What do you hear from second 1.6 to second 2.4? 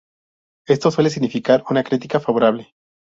una crítica